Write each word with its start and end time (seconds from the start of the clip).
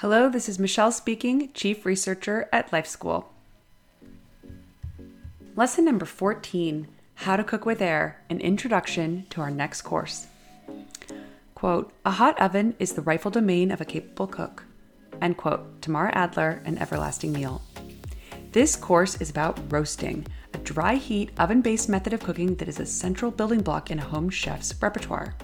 Hello, 0.00 0.28
this 0.28 0.46
is 0.46 0.58
Michelle 0.58 0.92
speaking, 0.92 1.50
Chief 1.54 1.86
Researcher 1.86 2.50
at 2.52 2.70
Life 2.70 2.86
School. 2.86 3.32
Lesson 5.56 5.86
number 5.86 6.04
14 6.04 6.86
How 7.14 7.36
to 7.36 7.42
Cook 7.42 7.64
with 7.64 7.80
Air 7.80 8.20
An 8.28 8.38
Introduction 8.38 9.24
to 9.30 9.40
our 9.40 9.50
next 9.50 9.80
course. 9.80 10.26
Quote, 11.54 11.94
A 12.04 12.10
hot 12.10 12.38
oven 12.38 12.74
is 12.78 12.92
the 12.92 13.00
rightful 13.00 13.30
domain 13.30 13.70
of 13.70 13.80
a 13.80 13.86
capable 13.86 14.26
cook. 14.26 14.64
End 15.22 15.38
quote, 15.38 15.80
Tamara 15.80 16.14
Adler, 16.14 16.60
An 16.66 16.76
Everlasting 16.76 17.32
Meal. 17.32 17.62
This 18.52 18.76
course 18.76 19.18
is 19.18 19.30
about 19.30 19.58
roasting, 19.72 20.26
a 20.52 20.58
dry 20.58 20.96
heat, 20.96 21.30
oven 21.38 21.62
based 21.62 21.88
method 21.88 22.12
of 22.12 22.20
cooking 22.20 22.56
that 22.56 22.68
is 22.68 22.80
a 22.80 22.84
central 22.84 23.30
building 23.30 23.62
block 23.62 23.90
in 23.90 23.98
a 23.98 24.04
home 24.04 24.28
chef's 24.28 24.74
repertoire. 24.82 25.34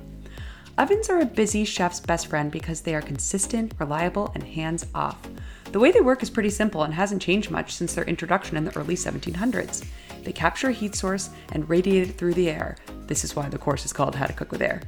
Ovens 0.78 1.10
are 1.10 1.20
a 1.20 1.26
busy 1.26 1.66
chef's 1.66 2.00
best 2.00 2.28
friend 2.28 2.50
because 2.50 2.80
they 2.80 2.94
are 2.94 3.02
consistent, 3.02 3.74
reliable, 3.78 4.32
and 4.34 4.42
hands 4.42 4.86
off. 4.94 5.18
The 5.70 5.78
way 5.78 5.92
they 5.92 6.00
work 6.00 6.22
is 6.22 6.30
pretty 6.30 6.48
simple 6.48 6.82
and 6.82 6.94
hasn't 6.94 7.20
changed 7.20 7.50
much 7.50 7.74
since 7.74 7.94
their 7.94 8.04
introduction 8.04 8.56
in 8.56 8.64
the 8.64 8.74
early 8.74 8.94
1700s. 8.94 9.84
They 10.22 10.32
capture 10.32 10.68
a 10.68 10.72
heat 10.72 10.94
source 10.94 11.28
and 11.52 11.68
radiate 11.68 12.08
it 12.08 12.12
through 12.16 12.34
the 12.34 12.48
air. 12.48 12.76
This 13.06 13.22
is 13.22 13.36
why 13.36 13.50
the 13.50 13.58
course 13.58 13.84
is 13.84 13.92
called 13.92 14.14
How 14.14 14.24
to 14.24 14.32
Cook 14.32 14.50
with 14.50 14.62
Air. 14.62 14.80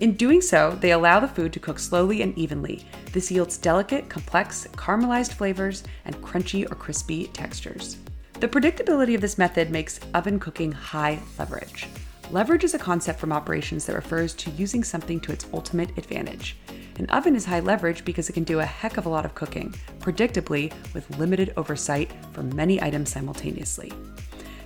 In 0.00 0.12
doing 0.12 0.42
so, 0.42 0.76
they 0.78 0.92
allow 0.92 1.20
the 1.20 1.26
food 1.26 1.54
to 1.54 1.60
cook 1.60 1.78
slowly 1.78 2.20
and 2.20 2.36
evenly. 2.36 2.86
This 3.12 3.30
yields 3.30 3.56
delicate, 3.56 4.10
complex, 4.10 4.66
caramelized 4.72 5.32
flavors 5.32 5.84
and 6.04 6.16
crunchy 6.22 6.70
or 6.70 6.74
crispy 6.74 7.28
textures. 7.28 7.96
The 8.34 8.48
predictability 8.48 9.14
of 9.14 9.22
this 9.22 9.38
method 9.38 9.70
makes 9.70 10.00
oven 10.12 10.38
cooking 10.38 10.70
high 10.70 11.18
leverage. 11.38 11.88
Leverage 12.30 12.64
is 12.64 12.74
a 12.74 12.78
concept 12.78 13.18
from 13.18 13.32
operations 13.32 13.86
that 13.86 13.96
refers 13.96 14.34
to 14.34 14.50
using 14.50 14.84
something 14.84 15.18
to 15.18 15.32
its 15.32 15.46
ultimate 15.54 15.96
advantage. 15.96 16.58
An 16.98 17.08
oven 17.08 17.34
is 17.34 17.46
high 17.46 17.60
leverage 17.60 18.04
because 18.04 18.28
it 18.28 18.34
can 18.34 18.44
do 18.44 18.60
a 18.60 18.66
heck 18.66 18.98
of 18.98 19.06
a 19.06 19.08
lot 19.08 19.24
of 19.24 19.34
cooking, 19.34 19.74
predictably, 19.98 20.70
with 20.92 21.08
limited 21.16 21.54
oversight 21.56 22.12
for 22.32 22.42
many 22.42 22.82
items 22.82 23.08
simultaneously. 23.08 23.90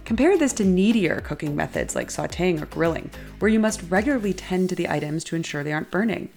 Compare 0.04 0.36
this 0.36 0.52
to 0.54 0.64
needier 0.64 1.20
cooking 1.20 1.54
methods 1.54 1.94
like 1.94 2.08
sauteing 2.08 2.60
or 2.60 2.66
grilling, 2.66 3.08
where 3.38 3.50
you 3.50 3.60
must 3.60 3.88
regularly 3.88 4.34
tend 4.34 4.68
to 4.70 4.74
the 4.74 4.88
items 4.88 5.22
to 5.22 5.36
ensure 5.36 5.62
they 5.62 5.72
aren't 5.72 5.92
burning. 5.92 6.30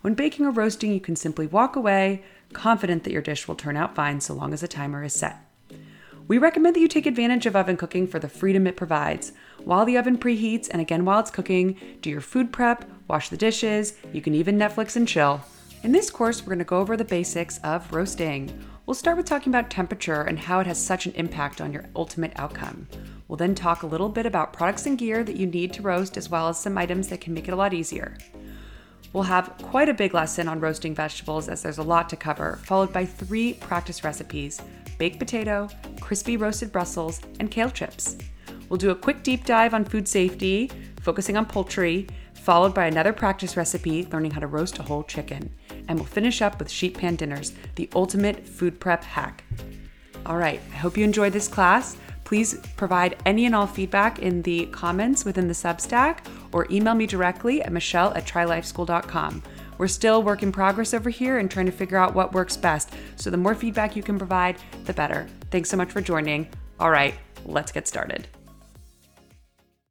When 0.00 0.14
baking 0.14 0.44
or 0.44 0.50
roasting, 0.50 0.92
you 0.92 1.00
can 1.00 1.14
simply 1.14 1.46
walk 1.46 1.76
away, 1.76 2.24
confident 2.52 3.04
that 3.04 3.12
your 3.12 3.22
dish 3.22 3.46
will 3.46 3.54
turn 3.54 3.76
out 3.76 3.94
fine 3.94 4.20
so 4.20 4.34
long 4.34 4.52
as 4.52 4.64
a 4.64 4.68
timer 4.68 5.04
is 5.04 5.14
set. 5.14 5.36
We 6.26 6.38
recommend 6.38 6.74
that 6.74 6.80
you 6.80 6.88
take 6.88 7.04
advantage 7.04 7.44
of 7.44 7.54
oven 7.54 7.76
cooking 7.76 8.06
for 8.06 8.18
the 8.18 8.30
freedom 8.30 8.66
it 8.66 8.78
provides. 8.78 9.32
While 9.62 9.84
the 9.84 9.98
oven 9.98 10.16
preheats, 10.16 10.70
and 10.70 10.80
again 10.80 11.04
while 11.04 11.20
it's 11.20 11.30
cooking, 11.30 11.76
do 12.00 12.08
your 12.08 12.22
food 12.22 12.50
prep, 12.50 12.90
wash 13.08 13.28
the 13.28 13.36
dishes, 13.36 13.98
you 14.10 14.22
can 14.22 14.34
even 14.34 14.58
Netflix 14.58 14.96
and 14.96 15.06
chill. 15.06 15.42
In 15.82 15.92
this 15.92 16.10
course, 16.10 16.40
we're 16.40 16.54
going 16.54 16.60
to 16.60 16.64
go 16.64 16.78
over 16.78 16.96
the 16.96 17.04
basics 17.04 17.58
of 17.58 17.92
roasting. 17.92 18.50
We'll 18.86 18.94
start 18.94 19.18
with 19.18 19.26
talking 19.26 19.50
about 19.50 19.68
temperature 19.68 20.22
and 20.22 20.38
how 20.38 20.60
it 20.60 20.66
has 20.66 20.82
such 20.82 21.04
an 21.04 21.12
impact 21.12 21.60
on 21.60 21.74
your 21.74 21.84
ultimate 21.94 22.32
outcome. 22.36 22.88
We'll 23.28 23.36
then 23.36 23.54
talk 23.54 23.82
a 23.82 23.86
little 23.86 24.08
bit 24.08 24.24
about 24.24 24.54
products 24.54 24.86
and 24.86 24.96
gear 24.96 25.24
that 25.24 25.36
you 25.36 25.46
need 25.46 25.74
to 25.74 25.82
roast, 25.82 26.16
as 26.16 26.30
well 26.30 26.48
as 26.48 26.58
some 26.58 26.78
items 26.78 27.08
that 27.08 27.20
can 27.20 27.34
make 27.34 27.48
it 27.48 27.52
a 27.52 27.56
lot 27.56 27.74
easier. 27.74 28.16
We'll 29.14 29.22
have 29.22 29.54
quite 29.62 29.88
a 29.88 29.94
big 29.94 30.12
lesson 30.12 30.48
on 30.48 30.58
roasting 30.58 30.92
vegetables 30.92 31.48
as 31.48 31.62
there's 31.62 31.78
a 31.78 31.84
lot 31.84 32.08
to 32.08 32.16
cover, 32.16 32.58
followed 32.64 32.92
by 32.92 33.06
three 33.06 33.54
practice 33.54 34.02
recipes 34.02 34.60
baked 34.98 35.20
potato, 35.20 35.68
crispy 36.00 36.36
roasted 36.36 36.72
Brussels, 36.72 37.20
and 37.38 37.50
kale 37.50 37.70
chips. 37.70 38.16
We'll 38.68 38.76
do 38.76 38.90
a 38.90 38.94
quick 38.94 39.22
deep 39.22 39.44
dive 39.44 39.72
on 39.72 39.84
food 39.84 40.08
safety, 40.08 40.70
focusing 41.00 41.36
on 41.36 41.46
poultry, 41.46 42.08
followed 42.34 42.74
by 42.74 42.86
another 42.86 43.12
practice 43.12 43.56
recipe 43.56 44.06
learning 44.12 44.32
how 44.32 44.40
to 44.40 44.48
roast 44.48 44.78
a 44.78 44.82
whole 44.82 45.04
chicken. 45.04 45.54
And 45.88 45.96
we'll 45.96 46.06
finish 46.06 46.42
up 46.42 46.58
with 46.58 46.70
sheet 46.70 46.98
pan 46.98 47.14
dinners, 47.14 47.52
the 47.76 47.88
ultimate 47.94 48.44
food 48.44 48.80
prep 48.80 49.04
hack. 49.04 49.44
All 50.26 50.38
right, 50.38 50.60
I 50.72 50.76
hope 50.76 50.96
you 50.96 51.04
enjoyed 51.04 51.32
this 51.32 51.48
class. 51.48 51.96
Please 52.24 52.58
provide 52.76 53.16
any 53.26 53.46
and 53.46 53.54
all 53.54 53.66
feedback 53.66 54.18
in 54.18 54.42
the 54.42 54.66
comments 54.66 55.24
within 55.24 55.46
the 55.46 55.54
Substack 55.54 56.26
or 56.54 56.66
email 56.70 56.94
me 56.94 57.04
directly 57.04 57.60
at 57.60 57.72
michelle 57.72 58.14
at 58.14 58.24
trylifeschool.com. 58.24 59.42
We're 59.76 59.88
still 59.88 60.22
work 60.22 60.44
in 60.44 60.52
progress 60.52 60.94
over 60.94 61.10
here 61.10 61.38
and 61.38 61.50
trying 61.50 61.66
to 61.66 61.72
figure 61.72 61.98
out 61.98 62.14
what 62.14 62.32
works 62.32 62.56
best. 62.56 62.90
So 63.16 63.28
the 63.28 63.36
more 63.36 63.56
feedback 63.56 63.96
you 63.96 64.04
can 64.04 64.16
provide, 64.16 64.56
the 64.84 64.92
better. 64.92 65.26
Thanks 65.50 65.68
so 65.68 65.76
much 65.76 65.90
for 65.90 66.00
joining. 66.00 66.48
All 66.78 66.90
right, 66.90 67.14
let's 67.44 67.72
get 67.72 67.88
started. 67.88 68.28